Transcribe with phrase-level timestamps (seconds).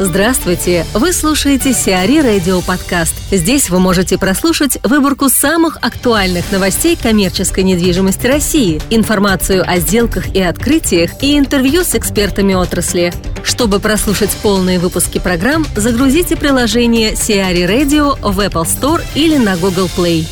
[0.00, 0.84] Здравствуйте!
[0.92, 3.14] Вы слушаете Сиари Радио Подкаст.
[3.30, 10.42] Здесь вы можете прослушать выборку самых актуальных новостей коммерческой недвижимости России, информацию о сделках и
[10.42, 13.12] открытиях и интервью с экспертами отрасли.
[13.44, 19.88] Чтобы прослушать полные выпуски программ, загрузите приложение Сиари Radio в Apple Store или на Google
[19.96, 20.26] Play.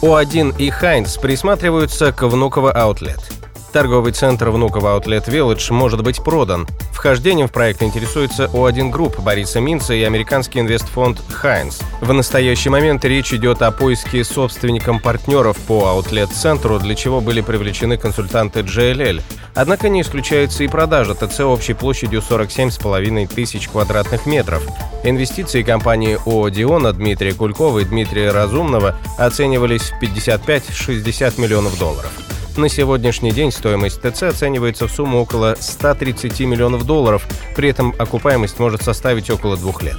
[0.00, 3.20] О1 и Хайнс присматриваются к Внуково Аутлет–
[3.76, 6.66] Торговый центр Внуково Outlet Village может быть продан.
[6.94, 11.80] Вхождением в проект интересуется O1 Group Бориса Минца и американский инвестфонд Hines.
[12.00, 17.98] В настоящий момент речь идет о поиске собственником партнеров по аутлет-центру, для чего были привлечены
[17.98, 19.20] консультанты JLL.
[19.54, 24.62] Однако не исключается и продажа ТЦ общей площадью 47,5 тысяч квадратных метров.
[25.04, 32.25] Инвестиции компании ООО «Диона» Дмитрия Кулькова и Дмитрия Разумного оценивались в 55-60 миллионов долларов.
[32.56, 38.58] На сегодняшний день стоимость ТЦ оценивается в сумму около 130 миллионов долларов, при этом окупаемость
[38.58, 39.98] может составить около двух лет.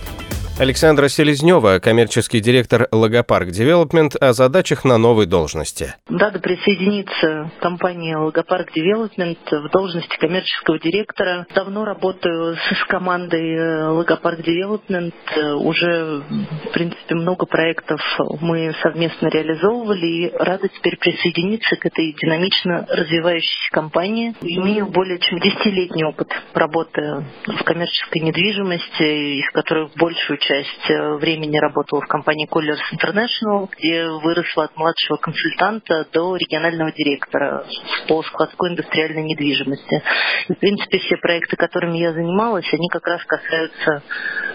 [0.59, 5.93] Александра Селезнева, коммерческий директор Логопарк Девелопмент, о задачах на новой должности.
[6.10, 11.45] Рада присоединиться к компании Логопарк Девелопмент в должности коммерческого директора.
[11.54, 15.13] Давно работаю с командой Логопарк Девелопмент.
[15.59, 16.23] Уже,
[16.65, 18.01] в принципе, много проектов
[18.41, 24.34] мы совместно реализовывали и рада теперь присоединиться к этой динамично развивающейся компании.
[24.41, 31.57] Имею более чем десятилетний опыт работы в коммерческой недвижимости, из которых большую часть э, времени
[31.57, 37.65] работала в компании Colliers International, где выросла от младшего консультанта до регионального директора
[38.07, 40.01] по складской индустриальной недвижимости.
[40.48, 44.04] И, в принципе, все проекты, которыми я занималась, они как раз касаются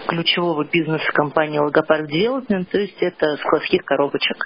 [0.07, 4.37] ключевого бизнеса компании Логопарк Development, то есть это складских коробочек.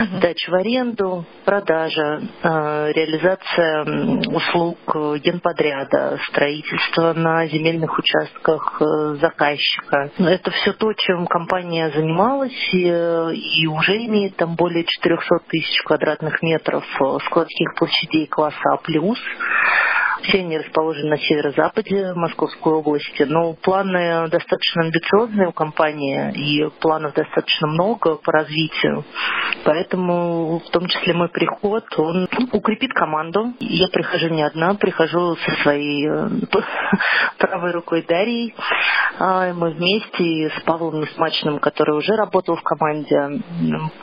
[0.00, 0.20] Uh-huh.
[0.20, 3.84] Дача в аренду, продажа, э, реализация
[4.28, 4.78] услуг
[5.20, 10.10] генподряда, строительство на земельных участках э, заказчика.
[10.18, 12.88] Это все то, чем компания занималась и,
[13.68, 18.78] уже имеет там более 400 тысяч квадратных метров э, складских площадей класса А+.
[20.22, 27.14] Все они расположены на северо-западе Московской области, но планы достаточно амбициозные у компании, и планов
[27.14, 29.04] достаточно много по развитию.
[29.64, 33.52] Поэтому в том числе мой приход, он укрепит команду.
[33.60, 36.28] Я прихожу не одна, прихожу со своей э,
[37.38, 38.54] правой рукой Дарьей.
[39.18, 43.42] А, мы вместе с Павлом Несмачным, который уже работал в команде,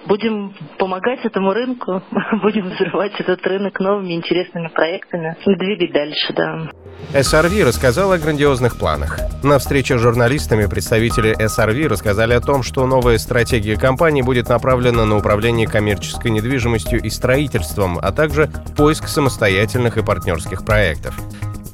[0.05, 2.01] будем помогать этому рынку,
[2.41, 6.71] будем взрывать этот рынок новыми интересными проектами двигать дальше дальше, да.
[7.13, 9.19] SRV рассказал о грандиозных планах.
[9.41, 15.05] На встрече с журналистами представители SRV рассказали о том, что новая стратегия компании будет направлена
[15.05, 21.15] на управление коммерческой недвижимостью и строительством, а также поиск самостоятельных и партнерских проектов.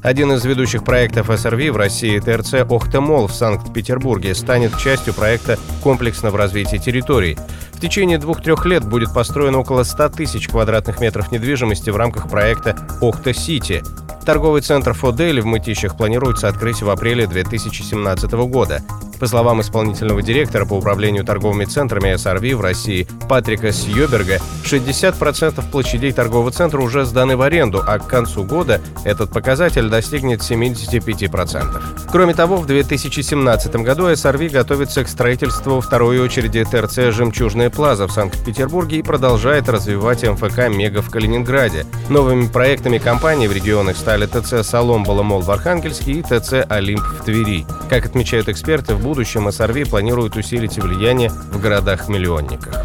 [0.02, 6.38] Один из ведущих проектов SRV в России ТРЦ «Охтемол» в Санкт-Петербурге станет частью проекта комплексного
[6.38, 7.36] развития территорий.
[7.72, 12.76] В течение двух-трех лет будет построено около 100 тысяч квадратных метров недвижимости в рамках проекта
[13.00, 13.82] «Охта-Сити»,
[14.26, 18.82] Торговый центр «Фодель» в Мытищах планируется открыть в апреле 2017 года.
[19.18, 26.12] По словам исполнительного директора по управлению торговыми центрами SRV в России Патрика Сьюберга, 60% площадей
[26.12, 31.82] торгового центра уже сданы в аренду, а к концу года этот показатель достигнет 75%.
[32.10, 38.12] Кроме того, в 2017 году SRV готовится к строительству второй очереди ТРЦ «Жемчужная плаза» в
[38.12, 41.86] Санкт-Петербурге и продолжает развивать МФК «Мега» в Калининграде.
[42.10, 47.24] Новыми проектами компании в регионах стали ТЦ «Соломбола Мол» в Архангельске и ТЦ «Олимп» в
[47.24, 47.66] Твери.
[47.88, 52.84] Как отмечают эксперты, в будущем SRV планирует усилить влияние в городах-миллионниках.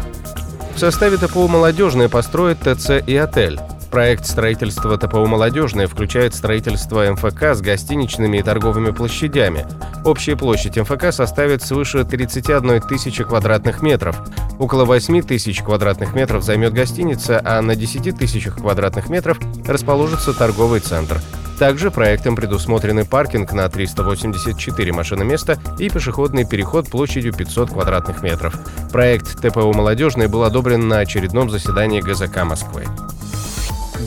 [0.74, 3.58] В составе ТПУ «Молодежная» построит ТЦ и отель.
[3.90, 9.66] Проект строительства ТПУ «Молодежная» включает строительство МФК с гостиничными и торговыми площадями.
[10.04, 14.16] Общая площадь МФК составит свыше 31 тысячи квадратных метров.
[14.60, 20.78] Около 8 тысяч квадратных метров займет гостиница, а на 10 тысячах квадратных метров расположится торговый
[20.78, 21.20] центр–
[21.62, 28.58] также проектом предусмотрены паркинг на 384 машиноместа и пешеходный переход площадью 500 квадратных метров.
[28.90, 32.86] Проект ТПУ «Молодежный» был одобрен на очередном заседании ГЗК Москвы.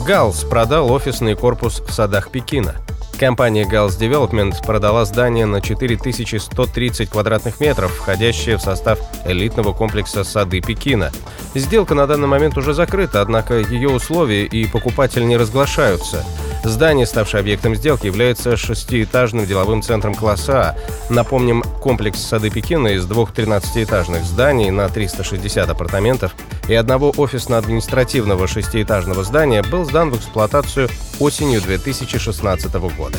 [0.06, 2.74] ГАЛС продал офисный корпус в садах Пекина–
[3.18, 10.60] Компания Gals Development продала здание на 4130 квадратных метров, входящее в состав элитного комплекса «Сады
[10.60, 11.10] Пекина».
[11.54, 16.26] Сделка на данный момент уже закрыта, однако ее условия и покупатель не разглашаются.
[16.66, 20.76] Здание, ставшее объектом сделки, является шестиэтажным деловым центром класса А.
[21.12, 26.34] Напомним, комплекс «Сады Пекина» из двух 13-этажных зданий на 360 апартаментов
[26.68, 30.88] и одного офисно-административного шестиэтажного здания был сдан в эксплуатацию
[31.20, 33.18] осенью 2016 года.